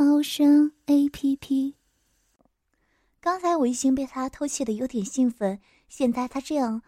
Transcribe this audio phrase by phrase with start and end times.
[0.00, 1.74] 猫声 A P P。
[3.20, 6.80] 刚才我已经被他偷窃的有点兴奋，现在他这样，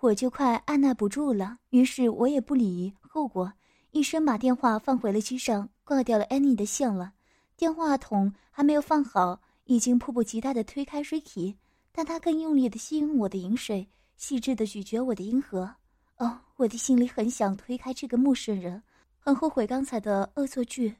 [0.00, 1.58] 我就快按耐不住了。
[1.68, 3.52] 于是我也不理后果，
[3.90, 7.12] 一声把电话放回了机上，挂掉了安妮的线了。
[7.54, 11.56] 电话筒还没有放好，已经迫不及待的推开 Ricky，
[11.92, 13.86] 但他更用力的吸引我的饮水，
[14.16, 15.70] 细致的咀嚼我的阴核。
[16.16, 18.82] 哦，我的心里很想推开这个陌生人。
[19.18, 20.96] 很后悔刚才的恶作剧，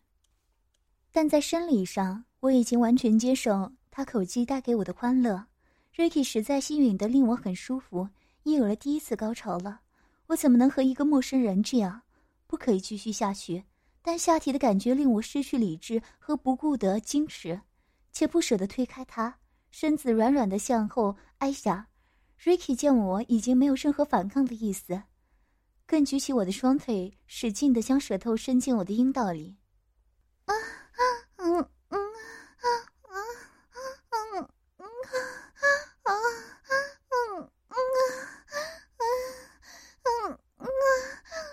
[1.17, 5.47] 但在生理上我已经完全接受他口技带给我的欢乐。
[5.95, 8.09] Ricky 实在吸吮的令我很舒服，
[8.43, 9.83] 也有了第一次高潮了。
[10.27, 12.03] 我怎么能和一个陌生人这样？
[12.49, 13.63] 不可以继续下去。
[14.03, 17.61] 但下体的感觉令我失去理智和不顾的矜持，
[18.11, 19.39] 且不舍得推开他，
[19.71, 21.87] 身子软软的向后挨下。
[22.43, 25.05] Ricky 见我已经没有任何反抗的意思。
[25.87, 29.55] 更举起我的双腿，使劲的将舌头伸进我的阴道里。
[30.47, 31.03] 啊啊
[31.37, 31.57] 嗯
[31.89, 31.99] 嗯
[32.57, 32.67] 啊
[33.03, 33.17] 啊啊
[34.11, 35.19] 嗯嗯啊
[36.03, 36.13] 啊
[37.11, 37.77] 嗯嗯
[38.89, 39.05] 啊
[40.05, 40.67] 嗯嗯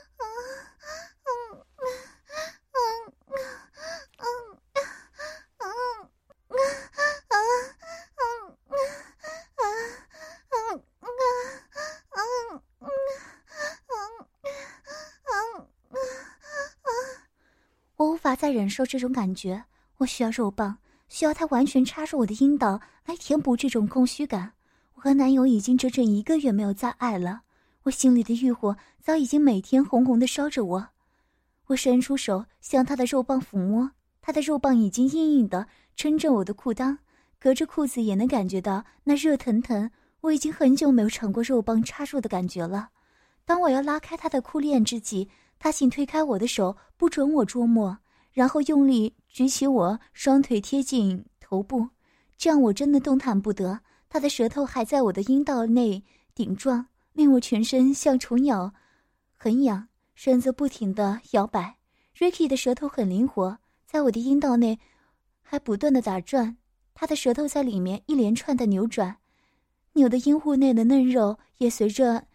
[0.08, 0.24] 啊
[1.06, 2.42] 嗯嗯嗯嗯。
[18.38, 19.66] 再忍受这种感觉，
[19.98, 24.54] 我需要肉棒，需要它完全插入我的阴道来填补这种空虚感。
[24.96, 27.42] 我和男友已经整整一个月没有再爱了，
[27.84, 30.88] 我心里的欲火早已经每天红红的烧着我。
[31.68, 36.97] 我伸出手向他的肉棒抚摸，他的肉棒已经硬硬的撑着我的裤裆，
[37.40, 39.91] 隔着裤子也能感觉到那热腾腾。
[40.22, 42.90] 我已经很久没有尝过肉棒插入的感觉了。
[43.46, 48.00] 当我要拉开他的裤链之际，他请推开我的手，不准我捉摸。
[48.31, 51.90] 然后用力举起我双腿贴近头部，
[52.38, 53.81] 这样我真的动弹不得。
[54.09, 56.03] 他的舌头还在我的阴道内
[56.36, 58.74] 顶撞，令我全身像虫咬，
[59.38, 61.78] 很痒，身子不停地摇摆。
[62.18, 64.80] Ricky 的舌头很灵活，在我的阴道内
[65.41, 66.58] 还不断地打转，
[66.94, 69.18] 他的舌头在里面一连串的扭转，
[69.94, 72.25] 扭的阴户内的嫩肉也随着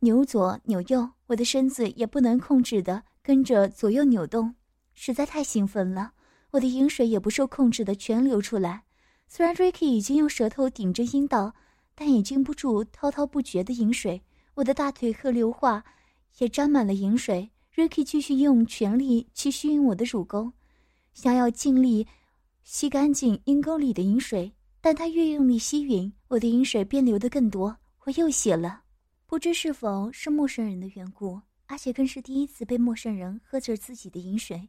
[0.00, 4.54] 扭左扭右，我的身子也不能控制的跟着左右扭动。
[4.94, 6.12] 实在太兴奋了，
[6.50, 8.84] 我的饮水也不受控制的全流出来。
[9.26, 11.54] 虽然 Ricky 已经用舌头顶着阴道，
[11.94, 14.22] 但也禁不住滔滔不绝的饮水。
[14.54, 15.82] 我的大腿和流化
[16.38, 17.50] 也沾满了饮水。
[17.74, 20.52] Ricky 继续用全力去吸引我的乳沟，
[21.14, 22.06] 想要尽力
[22.64, 24.52] 吸干净阴沟里的饮水。
[24.82, 27.76] 但他越用力吸吮，我的饮水便流得更多。
[28.04, 28.82] 我又血了，
[29.26, 34.68] 不知是否是陌生人的缘故，而且更是第一次被陌生人喝着自己的饮水。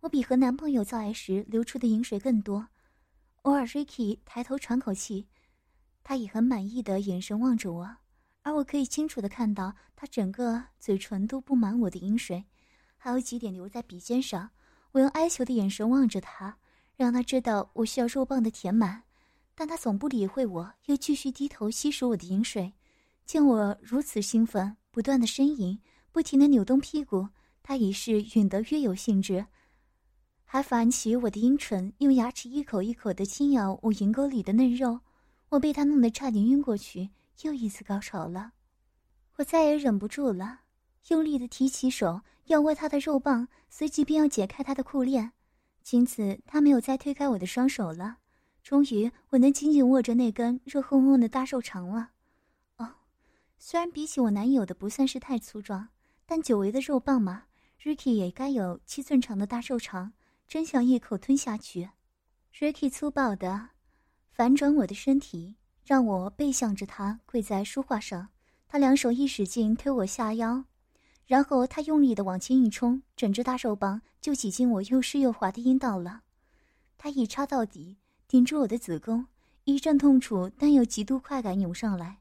[0.00, 2.68] 我比和男朋友做爱时流出的饮水更多。
[3.42, 5.26] 偶尔，Ricky 抬头喘口气，
[6.02, 7.96] 他以很满意的眼神望着我，
[8.42, 12.46] 而我可以清楚的看到他整个嘴唇都布满我的饮水，
[12.96, 14.50] 还有几点留在鼻尖上。
[14.92, 16.56] 我用哀求的眼神望着他，
[16.96, 19.04] 让他知道我需要肉棒的填满，
[19.54, 22.72] 但他总不理会我，又继续低头吸食我的饮水。
[23.26, 25.78] 见我如此兴奋，不断的呻吟，
[26.10, 27.28] 不停的扭动屁股，
[27.62, 29.46] 他已是吮得越有兴致。
[30.52, 34.98] 还反起我的阴唇，用牙齿一口一口的轻咬我银沟里的嫩肉，
[35.50, 37.10] 我被他弄得差点晕过去，
[37.42, 38.50] 又一次高潮了。
[39.36, 40.62] 我再也忍不住了，
[41.06, 45.30] 用力的提起手要握他的肉棒，随即便要解开他的裤链，
[45.84, 48.16] 经此他没有再推开我的双手了。
[48.64, 52.10] 终于，我能紧紧握着那根热烘烘的大肉肠了。
[52.78, 52.94] 哦，
[53.56, 55.90] 虽然比起我男友的不算是太粗壮，
[56.26, 57.44] 但久违的肉棒嘛
[57.80, 60.12] ，Ricky 也该有七寸长的大肉肠。
[60.50, 61.90] 真想一口吞下去。
[62.58, 63.68] Ricky 粗暴的
[64.32, 65.54] 反转我的身体，
[65.84, 68.30] 让我背向着他跪在书画上。
[68.66, 70.64] 他两手一使劲推我下腰，
[71.24, 76.22] 然后他用力的往前一冲，整只大肉棒就挤进我又湿又滑的阴道了。
[76.98, 79.24] 他一插到底，顶住我的子宫，
[79.62, 82.18] 一阵痛楚但又极度快感涌上来，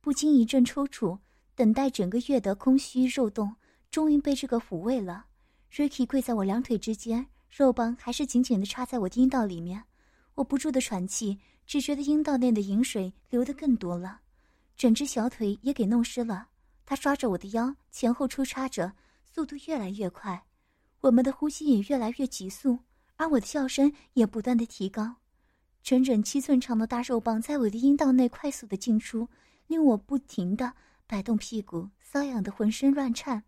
[0.00, 1.18] 不禁一阵抽搐。
[1.56, 3.56] 等待整个月的空虚肉洞，
[3.90, 5.26] 终于被这个抚慰了。
[5.72, 7.26] Ricky 跪在我两腿之间。
[7.54, 9.84] 肉棒还是紧紧地插在我阴道里面，
[10.36, 14.22] 我不住的喘气，只觉得阴道内的饮水流得更多了，
[14.74, 16.48] 整只小腿也给弄湿了。
[16.86, 18.94] 他抓着我的腰，前后出插着，
[19.30, 20.46] 速度越来越快，
[21.02, 22.78] 我们的呼吸也越来越急速，
[23.16, 25.16] 而我的叫声也不断的提高。
[25.82, 29.28] 整整七寸长的大肉棒在我的阴道内快速的进出，
[29.66, 30.72] 令我不停的
[31.06, 33.44] 摆动屁股，瘙痒的浑身乱颤，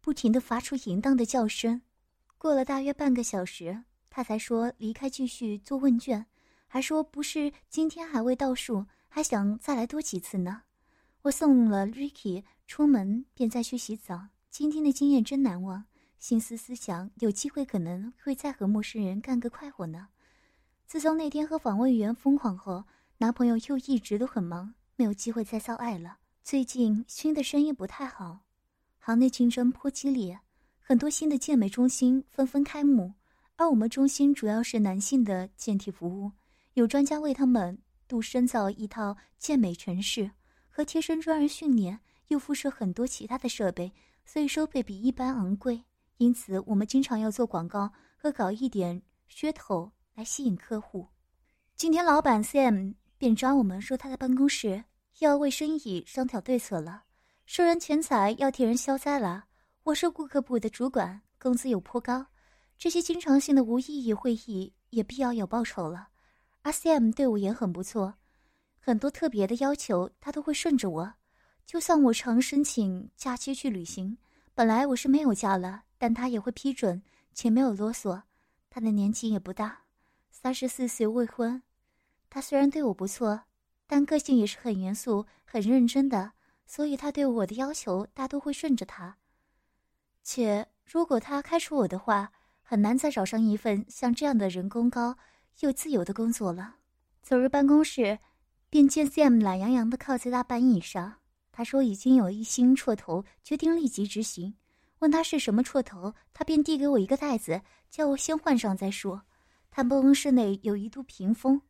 [0.00, 1.82] 不停的发出淫荡的叫声。
[2.38, 6.24] 过了大约半个小时，他才说离开继续做问卷，
[6.68, 10.62] 还说不是今天还未倒数，还想再来多几次呢。
[11.22, 14.28] 我送了 Ricky 出门，便再去洗澡。
[14.50, 15.84] 今天的经验真难忘，
[16.20, 20.08] 心思思想，有机会可能会再和陌生人干个快活呢。
[20.86, 22.84] 自从那天和访问员疯狂后，
[23.18, 26.18] 男朋友又一直都很忙，没有机会再造爱了。
[26.44, 28.46] 最近新的生意不太好，
[29.00, 30.40] 行内竞争颇激烈，
[30.88, 33.12] 很多新的健美中心纷纷开幕，
[33.56, 36.32] 而我们中心主要是男性的健体服务，
[36.72, 40.30] 有专家为他们度深造一套健美城市。
[40.70, 43.92] 和贴身专人训练，又附设很多其他的设备，
[44.24, 45.84] 所以收费比一般昂贵。
[46.16, 51.06] 因此，我们经常要做广告和搞一点噱头来吸引客户。
[51.76, 54.82] 今天，老板 Sam 便抓我们说他在办公室
[55.18, 57.02] 要为生意商讨对策了，
[57.44, 59.47] 收人钱财要替人消灾了。
[59.84, 62.26] 我是顾客部的主管，工资有颇高，
[62.76, 66.08] 这些经常性的无意义会议也必要有报酬了。
[66.62, 68.14] 而 Sam 对我也很不错。
[68.78, 71.14] 很多特别的要求，他都会顺着我。
[71.64, 74.18] 就算我常申请假期去旅行，
[74.54, 77.02] 本来我是没有假了，但他也会批准，
[77.32, 78.22] 且没有啰嗦。
[78.68, 79.84] 他的年纪也不大，
[80.30, 81.62] 三十四岁未婚。
[82.28, 83.44] 他虽然对我不错，
[83.86, 86.32] 但个性也是很严肃、很认真的，
[86.66, 89.16] 所以他对我的要求大都会顺着他。
[90.30, 92.30] 且如果他开除我的话，
[92.60, 95.16] 很难再找上一份像这样的人工高
[95.60, 96.76] 又自由的工作了。
[97.22, 98.18] 走入办公室。
[98.70, 101.14] 便见 Sam 懒洋洋地靠在大板椅上。
[101.50, 104.54] 他说已经有一新绰头，决定立即执行。
[104.98, 109.22] 问他是什么绰头，他便递给我一个袋子，叫我先换上再说。
[109.70, 111.62] 他办公室内有一度屏风，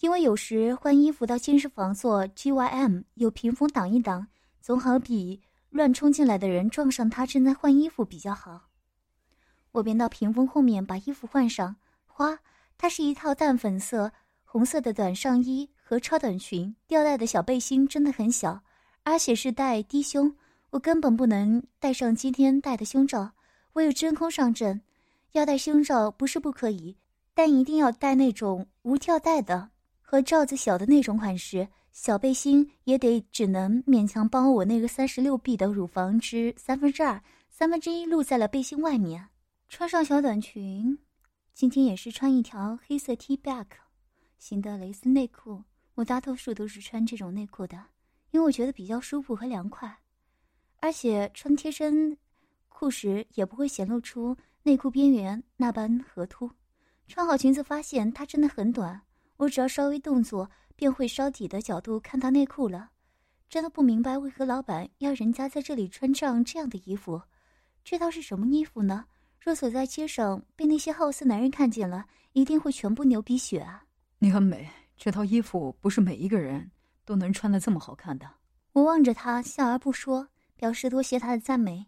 [0.00, 4.28] 因为有时换衣服到健身房做 GYM，有屏风挡一挡，
[4.60, 5.40] 总好比
[5.76, 8.68] 乱冲进来的人撞上他正在换衣服比较好。
[9.72, 11.76] 我便到屏风后面把衣服换上。
[12.06, 12.38] 花，
[12.78, 14.10] 它是一套淡粉色。
[14.48, 18.58] 红色的短上衣和超短裙，吊带的小背心真的很小，
[19.02, 20.34] 而且是带低胸，
[20.70, 23.30] 我根本不能戴上今天戴的胸罩。
[23.74, 24.80] 我有真空上阵，
[25.32, 26.96] 要戴胸罩不是不可以，
[27.34, 29.68] 但一定要戴那种无吊带的
[30.00, 31.68] 和罩子小的那种款式。
[31.98, 39.30] 小背心也得只能勉强包我那个三十六 B 的乳房之三分之二，三分之一露在了背心外面。
[39.70, 40.98] 穿上小短裙，
[41.54, 43.64] 今天也是穿一条黑色 T back。
[44.36, 45.64] 型的蕾丝内裤，
[45.94, 47.82] 我大多数都是穿这种内裤的，
[48.30, 50.00] 因为我觉得比较舒服和凉快，
[50.80, 52.18] 而且穿贴身
[52.68, 56.50] 裤时也不会显露出内裤边缘那般合凸。
[57.08, 59.00] 穿好裙子发现它真的很短，
[59.38, 62.90] 我只要稍微动作便会稍底的角度看到内裤了。
[63.48, 67.22] 真的不明白为何老板要人家在这里穿上这样的衣服，
[67.82, 69.06] 这套是什么衣服呢？
[69.40, 73.84] 若走在街上被那些好色男人看见了，一定会全部流鼻血啊！
[74.18, 76.70] 你很美，这套衣服不是每一个人
[77.04, 78.28] 都能穿的这么好看的。
[78.72, 81.86] 我望着他，笑而不说，表示多谢他的赞美。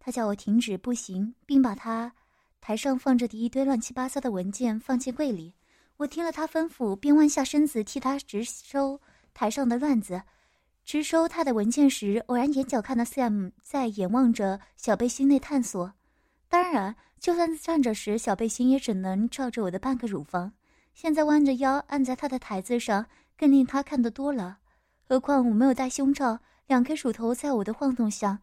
[0.00, 2.12] 他叫我停止步行，并把他
[2.60, 5.54] 台上放着的一堆乱七八糟的文件放进柜里。
[5.98, 9.00] 我听了他吩咐，便弯下身子替他直收
[9.32, 10.22] 台上的乱子。
[10.84, 15.94] 直收他的文件时，偶然眼角看到 Sam 在眼望着小背心内探索。
[16.48, 20.52] 当然，就算站着时，小背心也只能照着我的半个乳房。
[20.94, 24.58] 现在弯着腰按在他的台子上，更令他看得多了。
[25.08, 28.40] 何况我没有戴胸罩，两颗乳头在我的晃动下，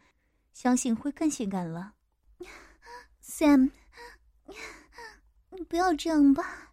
[0.53, 1.93] 相信会更性感了。
[3.23, 3.71] Sam，
[5.51, 6.72] 你不要这样吧，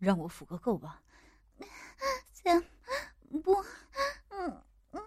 [0.00, 1.00] 让我抚个够吧。
[2.32, 2.60] 姐
[3.44, 3.54] 不，
[4.30, 5.00] 嗯嗯，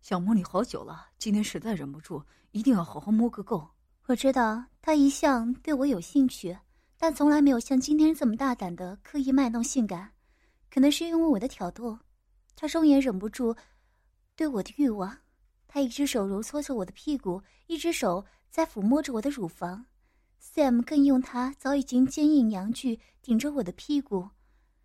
[0.00, 3.68] 想摸你好久了，今天实在忍不住，一定要好好摸个够。
[4.06, 6.56] 我知道他一向对我有兴趣。
[6.96, 10.12] 但从来没有像今天这么大胆的刻意卖弄性感，
[10.70, 11.98] 可能是因为我的挑逗，
[12.56, 13.54] 他终也忍不住
[14.36, 15.18] 对我的欲望。
[15.66, 19.84] 他一只手揉搓着我的屁股，一只手在抚摸着我的乳房。
[20.44, 24.28] Sam 更用他早已经坚硬阳具顶着我的屁股，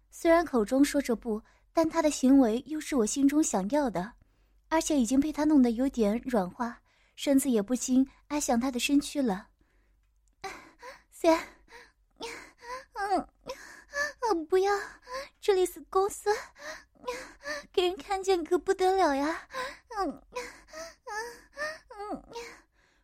[0.10, 4.14] 虽然口中说着不，但他的行为又是我心中想要的，
[4.70, 6.82] 而且已经被他弄得有点软化，
[7.16, 9.50] 身子也不禁挨向他的身躯了。
[11.14, 11.40] Sam，
[14.32, 14.74] 嗯，不要，
[15.40, 16.32] 这里是公司，
[17.72, 19.48] 给人看见可不得了呀。
[19.98, 20.24] 嗯，嗯，
[22.12, 22.24] 嗯，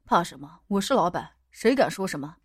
[0.05, 0.61] 怕什么？
[0.67, 2.37] 我是老板，谁敢说什么？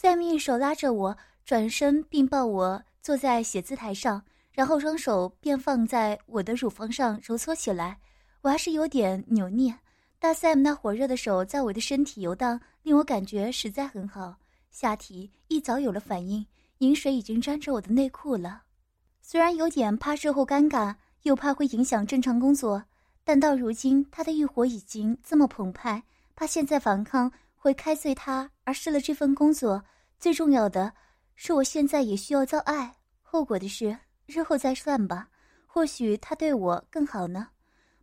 [0.00, 7.98] ？Sam 一手拉着我转身，并抱我坐在写字台上，然后双手便放在我的乳房上揉搓起来。
[8.42, 9.76] 我还是有点扭捏，
[10.20, 14.36] 大 Sam 那火热的手在我的身体游荡，令我感觉实在很好。
[14.70, 16.46] 下体一早有了反应，
[16.78, 18.62] 饮水已经沾着我的内裤了。
[19.20, 22.84] 虽然有点怕事后尴尬，又怕会影响正常工作，
[23.24, 26.04] 但到如今他的欲火已经这么澎湃，
[26.36, 29.84] 怕现在反抗会开罪他而失了这份工作。
[30.18, 30.94] 最重要的
[31.34, 35.28] 是，我现在也需要造爱，后果的事日后再算吧。
[35.66, 37.48] 或许他对我更好呢。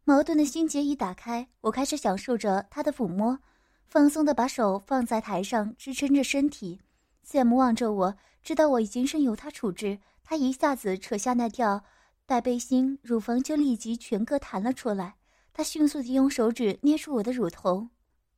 [0.03, 3.39] 矛盾的心结一打开，我开始享受着他的抚摸，
[3.87, 6.79] 放松的把手放在台上支撑着身体。
[7.25, 11.83] Sam 望着我，知道我已经任由他处置，他一下子扯下那条
[12.27, 15.15] 带背心，乳房就立即全个弹了出来。
[15.51, 17.87] 他迅速地用手指捏住我的乳头，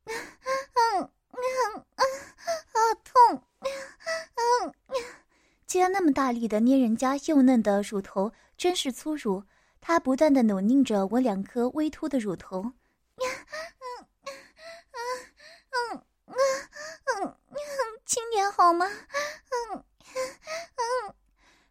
[0.06, 0.14] 嗯
[0.96, 2.04] 嗯嗯嗯，
[2.72, 3.42] 好痛，
[4.64, 4.74] 嗯，
[5.68, 9.42] 竟然那么大力的捏人家幼嫩的乳头，真是粗鲁。
[9.82, 12.72] 他不断的扭拧着我两颗微凸的乳头，嗯
[13.20, 14.06] 嗯
[14.90, 16.34] 嗯嗯
[17.04, 17.36] 嗯嗯，
[18.06, 18.86] 轻点好吗？
[18.86, 19.84] 嗯
[20.16, 21.14] 嗯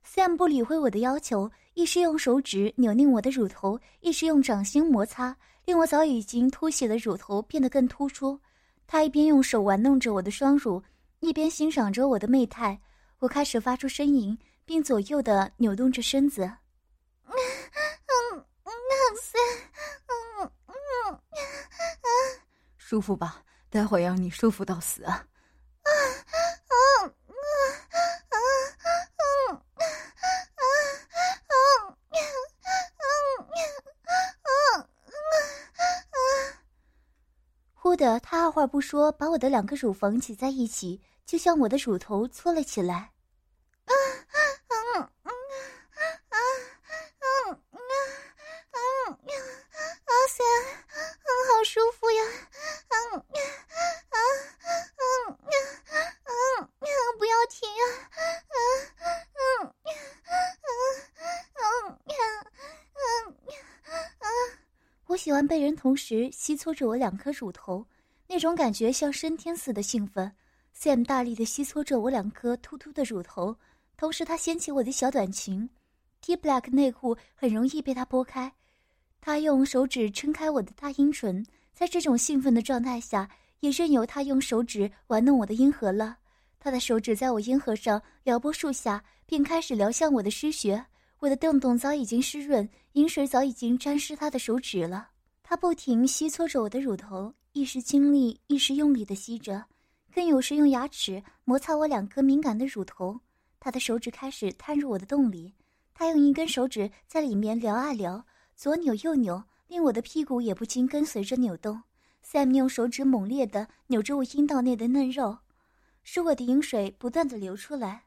[0.05, 5.35] ，Sam 不理会我的要求，一时用手指扭拧我的乳头，一时用掌心摩擦，
[5.65, 8.39] 令我早已经凸起的乳头变得更突出。
[8.85, 10.81] 他一边用手玩弄着我的双乳，
[11.19, 12.79] 一边欣赏着我的媚态。
[13.19, 16.49] 我开始发出呻吟，并左右的扭动着身子。
[22.77, 23.43] 舒服吧？
[23.69, 25.27] 待会让你舒服到死啊！
[25.83, 27.09] 啊啊啊啊
[28.29, 28.31] 啊啊
[30.55, 30.57] 啊啊
[34.79, 34.87] 啊！
[37.73, 43.11] 忽的，他二话不说，把我的两个乳房挤在一起，就向我的乳头搓了起来。
[65.17, 67.85] 喜欢被人同时吸搓着我两颗乳头，
[68.27, 70.31] 那种感觉像升天似的兴奋。
[70.79, 73.57] Sam 大力的吸搓着我两颗突突的乳头，
[73.97, 75.67] 同时他掀起我的小短裙
[76.21, 78.53] ，T black 内裤很容易被他拨开。
[79.19, 81.43] 他用手指撑开我的大阴唇，
[81.73, 83.27] 在这种兴奋的状态下，
[83.61, 86.19] 也任由他用手指玩弄我的阴核了。
[86.59, 90.85] 他的手指在我阴核上撩拨数下，便开始撩向我的湿穴。
[91.17, 95.09] 我的洞洞早已经湿润，饮水早已经沾湿他的手指了。
[95.41, 99.65] 他不停吸搓着我的乳头，一时轻力，一时用力的吸着，
[100.17, 103.19] 更有时用牙齿摩擦我两颗敏感的乳头。
[103.59, 105.53] 他的手指开始探入我的洞里，
[105.93, 111.83] 他用一根手指在里面撩啊撩，左扭右扭，令我的屁股也不禁跟随着扭动。
[112.25, 115.37] Sam 用手指猛烈地扭着我阴道内的嫩肉，
[116.01, 118.05] 使我的饮水不断地流出来。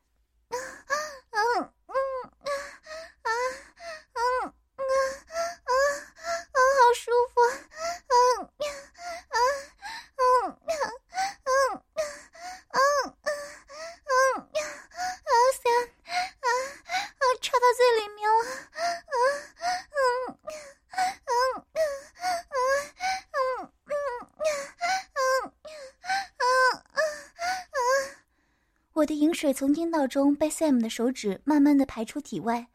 [29.51, 32.69] 水从阴道中被 Sam 的手指慢慢的排出体外，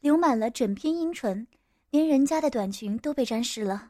[0.00, 1.46] 流满了整片阴唇，
[1.88, 3.89] 连人家的短裙都被沾湿了。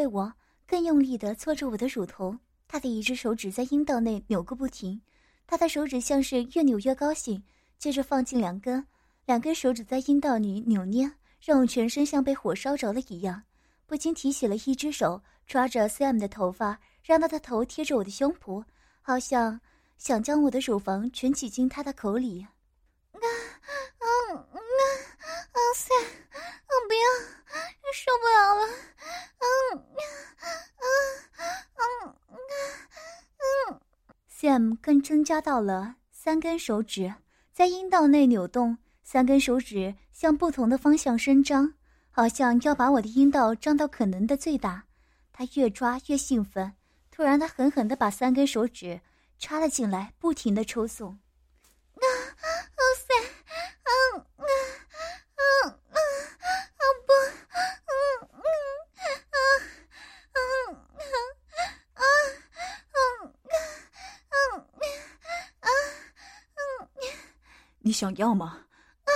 [0.00, 0.32] 会我，
[0.66, 2.34] 更用力地搓着我的乳头。
[2.66, 5.02] 他的一只手指在阴道内扭个不停，
[5.46, 7.42] 他的手指像是越扭越高兴。
[7.78, 8.86] 接着放进两根，
[9.26, 13.42] 两根手指在阴道里扭捏，让我全身像被火烧着了一样。
[13.86, 18.64] 不禁提起了一只手，抓着 Sam 的头发，让他的头贴着我的胸脯，
[19.02, 19.60] 好像
[19.98, 22.46] 想将我的乳房全挤进他的口里。
[23.12, 24.38] 啊啊啊
[25.52, 26.06] 啊！Sam，
[26.68, 27.04] 我不要，
[27.92, 28.66] 受不了了。
[29.40, 30.86] 嗯嗯
[31.76, 32.14] 嗯
[33.68, 33.80] 嗯
[34.76, 37.14] 更增加到了三根手指，
[37.52, 41.74] 在阴道内扭动，三根手指向不同的方向伸张，
[42.10, 44.84] 好像要把我的阴道张到可能的最大。
[45.32, 46.74] 他越抓越兴奋，
[47.10, 49.00] 突然他狠狠地把三根手指
[49.38, 51.18] 插了进来，不停地抽送。
[51.94, 52.04] 啊，
[52.76, 53.14] 哦塞，
[53.84, 54.44] 嗯嗯
[55.36, 55.96] 嗯嗯，
[56.76, 57.12] 啊不，
[57.88, 57.94] 嗯
[58.32, 58.44] 嗯
[59.30, 59.36] 啊
[60.34, 60.38] 嗯
[61.04, 61.12] 啊
[61.94, 62.02] 啊
[62.92, 64.82] 嗯嗯
[65.60, 65.68] 啊
[66.56, 66.88] 嗯，
[67.80, 68.66] 你想要吗？
[69.04, 69.12] 啊，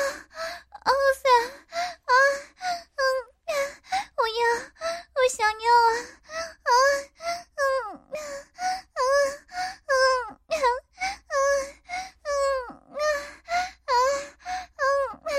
[0.85, 0.91] 哦
[1.23, 1.29] 塞，
[2.05, 2.13] 啊
[2.97, 3.03] 嗯，
[4.17, 4.41] 我要，
[5.15, 5.93] 我想要啊
[6.65, 6.71] 啊
[7.61, 7.63] 嗯
[8.01, 8.19] 啊
[8.95, 9.03] 啊
[9.87, 9.93] 嗯
[12.25, 12.33] 嗯
[12.69, 12.73] 啊
[13.85, 13.93] 啊
[14.75, 14.83] 嗯
[15.25, 15.31] 啊！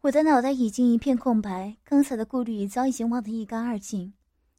[0.00, 4.12] 我的脑袋已经一片空白，刚才的顾虑早已经忘得一干二净，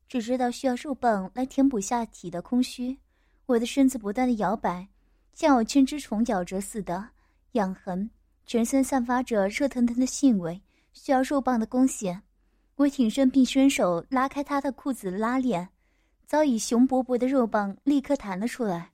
[0.08, 3.00] 只知道需要肉棒来填补下体的空虚。
[3.48, 4.88] 我的身子不断的摇摆，
[5.34, 7.10] 像有千只虫咬着似的，
[7.54, 8.10] 痒痕，
[8.46, 10.62] 全身散发着热腾腾的腥味，
[10.94, 12.24] 需要肉棒的攻陷。
[12.76, 15.70] 我挺身并伸手拉开他的裤子拉链，
[16.26, 18.92] 早已雄勃勃的肉棒立刻弹了出来。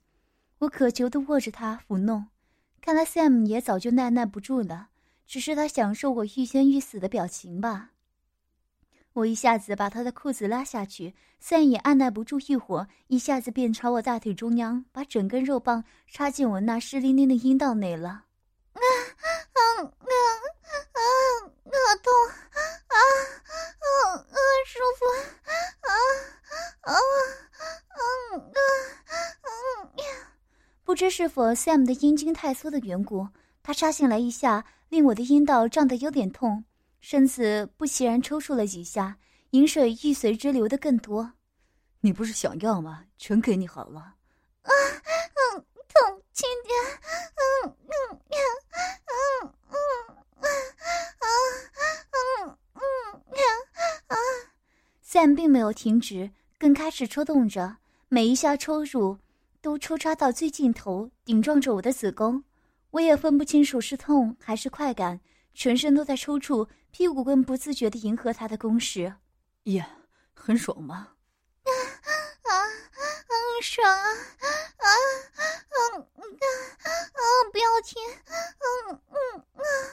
[0.58, 2.26] 我渴求的握着它抚弄，
[2.80, 4.88] 看来 Sam 也早就耐耐不住了，
[5.26, 7.90] 只是他享受我欲仙欲死的表情吧。
[9.14, 18.24] 我一下子把他的裤子拉下去，Sam 也按耐不住欲火，一下子便朝我大腿中央，把整根肉棒插进我那湿淋淋的阴道内了。
[18.74, 21.00] 啊啊啊啊！
[21.64, 22.12] 好痛
[22.52, 22.96] 啊啊
[24.16, 24.34] 啊！
[24.66, 25.16] 舒服啊
[25.82, 25.90] 啊
[26.82, 26.92] 啊啊
[28.42, 29.50] 啊！
[30.84, 33.28] 不知是否 Sam 的阴茎太缩的缘故，
[33.62, 36.64] 他插进来一下，令我的阴道胀得有点痛，
[37.00, 39.18] 身子不其然抽搐了几下，
[39.50, 41.32] 饮水亦随之流得更多。
[42.00, 43.04] 你不是想要吗？
[43.18, 44.14] 全给你好了。
[44.62, 46.74] 啊，嗯，痛，轻点，
[47.34, 48.36] 嗯嗯嗯
[49.08, 49.76] 嗯嗯
[50.38, 50.46] 啊
[51.20, 51.26] 啊
[52.12, 52.80] 嗯嗯
[53.34, 53.42] 啊
[54.08, 54.16] 啊
[55.08, 59.16] ！Sam 并没有停止，更开始抽动着，每一下抽入
[59.62, 62.44] 都抽插到最尽头，顶撞着我的子宫。
[62.90, 65.20] 我也分不清楚是痛还是快感，
[65.54, 69.14] 全身都在抽搐，屁股更不自觉地迎合他的攻势。
[69.64, 69.86] 耶，
[70.34, 71.08] 很爽吗？
[71.64, 71.72] 啊，
[72.42, 72.68] 啊，
[73.62, 74.06] 爽啊，
[74.76, 74.86] 啊，
[75.96, 77.20] 嗯，啊，啊，
[77.52, 78.02] 不要停，
[78.90, 79.16] 嗯嗯
[79.54, 79.87] 啊啊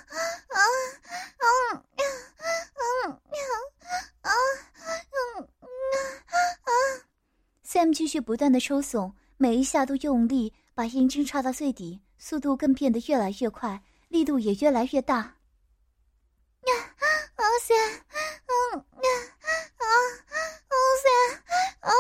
[7.76, 15.18] Sam 继续不断的抽送，每一下都用力把阴茎插到最底，速度更变得越来越快，力度也越来越大。
[15.18, 16.74] 呀
[17.36, 18.00] 啊，Sam，
[18.48, 19.10] 嗯，呀
[19.76, 19.84] 啊
[21.04, 21.36] ，Sam，
[21.82, 21.92] 啊。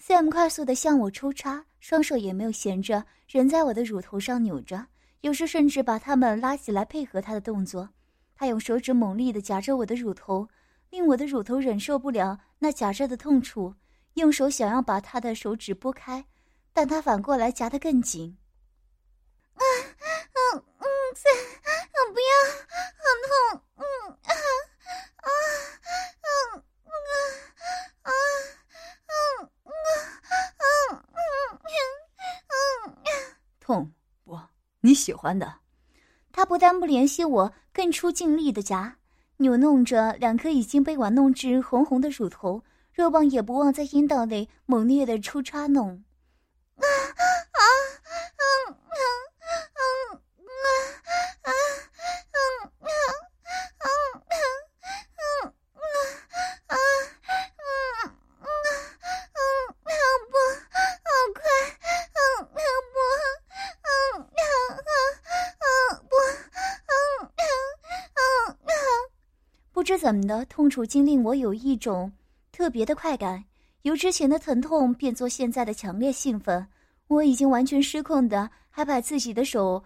[0.00, 4.88] Sam 快速地向我抽插，双手也没有闲着，仍在我的乳头上扭着，
[5.20, 7.90] 有时甚至把它们拉起来配合他的动作。
[8.34, 10.48] 他用手指猛力的夹着我的乳头，
[10.90, 13.72] 令我的乳头忍受不了那夹着的痛楚，
[14.14, 16.26] 用手想要把他的手指拨开。
[16.72, 18.36] 但他反过来夹得更紧。
[19.54, 19.62] 啊，
[20.34, 21.30] 嗯嗯，再，
[21.62, 22.32] 啊不要，
[22.98, 23.84] 好痛，嗯
[24.24, 24.34] 啊
[25.22, 25.30] 啊，
[26.26, 26.90] 嗯嗯
[28.02, 28.10] 啊啊
[29.06, 29.14] 嗯
[29.62, 29.70] 嗯
[30.58, 31.22] 嗯嗯
[32.48, 33.08] 嗯嗯，
[33.58, 33.90] 痛
[34.24, 34.38] 不？
[34.80, 35.60] 你喜欢的。
[36.32, 38.96] 他不但不怜惜我，更出尽力的夹，
[39.38, 42.62] 扭弄着两颗已经被玩弄至红红的乳头，
[42.92, 46.04] 肉棒也不忘在阴道内猛烈的出插弄
[46.76, 46.84] 啊
[48.36, 48.76] 嗯嗯
[49.72, 49.86] 嗯
[51.42, 51.50] 啊啊
[52.32, 52.36] 嗯
[52.80, 52.88] 嗯
[53.80, 53.90] 嗯
[54.26, 55.88] 嗯嗯
[56.66, 57.68] 啊嗯
[58.40, 58.52] 嗯
[59.84, 59.90] 嗯
[60.30, 60.36] 不，
[61.04, 61.40] 好快，
[62.12, 62.96] 嗯不，
[63.84, 64.88] 嗯嗯
[65.60, 65.66] 嗯
[66.08, 66.12] 不，
[66.86, 66.94] 嗯
[68.14, 68.70] 嗯嗯
[69.72, 72.12] 不知怎么的，痛楚竟令我有一种
[72.52, 73.44] 特别的快感。
[73.82, 76.64] 由之前的疼痛变作现在的强烈兴奋，
[77.08, 79.84] 我已经完全失控的，还把自己的手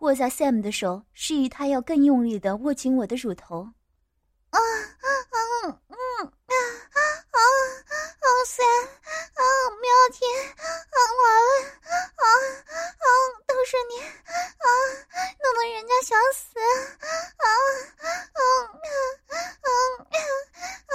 [0.00, 3.68] 握在 Sam 的手，示意他要更用力的握紧我的乳头。
[4.50, 5.06] 啊啊
[5.62, 6.54] 嗯嗯啊
[7.30, 9.40] 啊啊！Sam 啊，
[9.78, 10.26] 不要停
[10.58, 10.98] 啊！
[11.22, 11.50] 完了
[12.16, 13.06] 啊啊！
[13.46, 14.66] 都是你啊，
[15.38, 16.66] 弄得人家想死啊
[17.38, 17.46] 啊
[17.94, 18.40] 啊啊
[19.60, 19.68] 啊
[20.88, 20.92] 啊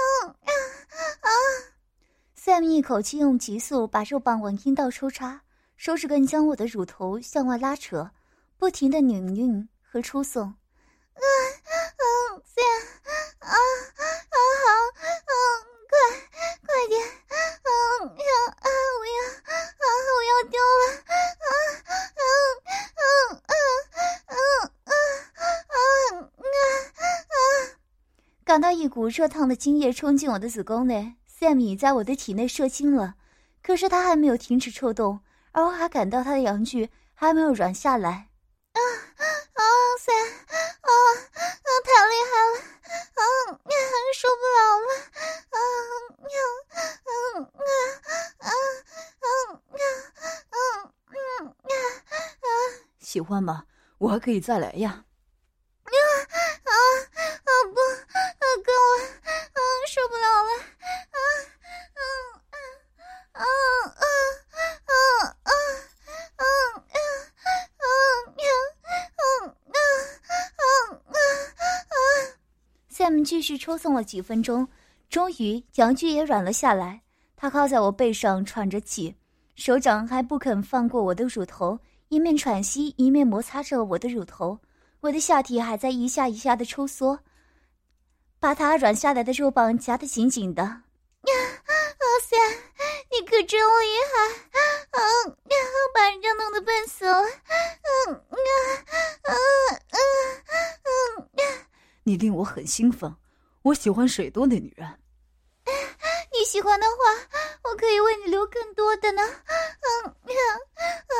[1.20, 1.28] 啊
[2.36, 5.40] ！Sam 一口气用急速把肉棒往阴道抽插，
[5.76, 8.12] 手指根将我的乳头向外拉扯，
[8.58, 10.44] 不停的拧拧和出送。
[10.44, 10.54] 啊
[11.18, 12.04] 啊，
[12.44, 12.64] 三
[13.40, 13.58] 啊啊好，
[14.38, 15.34] 啊，
[15.90, 15.98] 快
[16.64, 17.66] 快点，啊
[18.06, 18.70] 呀啊
[19.00, 19.82] 我要啊
[20.14, 21.10] 我要丢了，啊
[21.42, 21.50] 啊
[22.14, 22.22] 啊
[22.94, 23.02] 啊
[23.42, 24.94] 啊啊啊
[27.34, 27.34] 啊！
[28.44, 33.14] 感到一股热烫的精液冲进我的子宫内，Sam 已在我的体内射精了，
[33.62, 35.20] 可是他还没有停止抽动，
[35.52, 38.28] 而我还感到他的阳具还没有软下来。
[38.72, 38.80] 啊
[39.54, 39.62] 啊
[39.98, 40.24] 塞啊
[40.82, 40.88] 啊！
[41.84, 42.56] 太厉害了！
[43.14, 43.20] 啊，
[44.14, 44.88] 受不了了！
[45.50, 45.58] 啊
[46.20, 47.60] 啊啊啊
[48.38, 48.50] 啊
[49.20, 49.28] 啊
[50.50, 50.58] 啊
[51.60, 51.74] 啊
[52.40, 52.48] 啊！
[52.98, 53.64] 喜欢吗？
[53.98, 55.05] 我还可以再来呀。
[73.46, 74.66] 续抽送了几分钟，
[75.08, 77.02] 终于阳具也软了下来。
[77.36, 79.14] 他靠在我背上喘着气，
[79.54, 81.78] 手掌还不肯放过我的乳头，
[82.08, 84.58] 一面喘息一面摩擦着我的乳头。
[85.02, 87.20] 我的下体还在一下一下的抽缩，
[88.40, 90.62] 把他软下来的肉棒夹得紧紧的。
[90.62, 91.32] 呀，
[91.66, 91.72] 阿
[92.24, 92.38] 三，
[93.12, 94.16] 你可真厉害！
[94.90, 94.98] 啊，
[95.94, 97.22] 把人家弄得笨死了！
[97.22, 98.40] 嗯啊
[99.22, 99.98] 啊啊
[100.82, 101.28] 嗯！
[102.04, 103.14] 你令我很兴奋，
[103.66, 104.88] 我喜欢水多的女人。
[105.66, 106.94] 你喜欢的话，
[107.68, 109.22] 我可以为你留更多的呢。
[109.22, 110.40] 嗯啊
[110.86, 111.14] 啊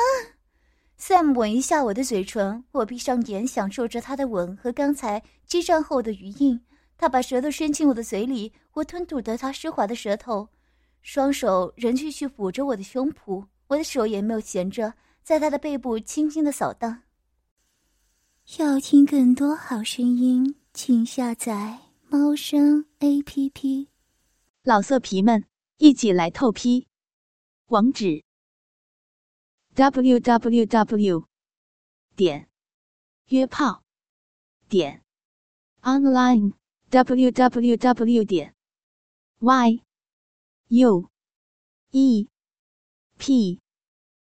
[0.96, 6.60] ！Sam 吻一下我的嘴唇，我闭上眼，享受着他的吻和刚才激战后的余韵。
[6.96, 10.48] 他把舌头伸进我的嘴里，我吞吐着他湿滑的舌头，
[11.02, 17.02] 双手仍继续抚着我的胸脯，我的手也没有闲着，在他的背部轻轻的扫荡。
[18.58, 23.88] 要听更多好声音，请下载猫声 A P P。
[24.62, 25.44] 老色皮们，
[25.76, 26.86] 一起来透批！
[27.66, 28.22] 网址
[29.74, 31.26] ：www
[32.14, 32.48] 点
[33.26, 33.82] 约炮
[34.68, 35.02] 点
[35.82, 36.52] online
[36.90, 38.54] www 点
[39.40, 39.82] y
[40.68, 41.10] u
[41.90, 42.28] e
[43.18, 43.60] p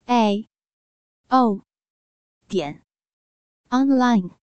[0.07, 0.49] a
[1.29, 1.61] o
[2.49, 2.83] 点
[3.69, 4.38] online。